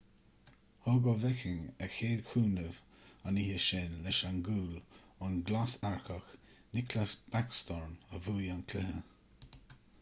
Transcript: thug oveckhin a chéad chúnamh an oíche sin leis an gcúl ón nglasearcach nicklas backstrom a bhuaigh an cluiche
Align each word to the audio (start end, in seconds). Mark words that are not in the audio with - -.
thug 0.83 1.09
oveckhin 1.09 1.59
a 1.87 1.89
chéad 1.95 2.23
chúnamh 2.29 2.79
an 3.31 3.37
oíche 3.43 3.59
sin 3.67 3.93
leis 4.07 4.23
an 4.31 4.41
gcúl 4.49 4.73
ón 5.27 5.37
nglasearcach 5.43 6.33
nicklas 6.79 7.15
backstrom 7.35 7.95
a 8.19 8.25
bhuaigh 8.29 8.53
an 8.59 8.69
cluiche 8.73 9.75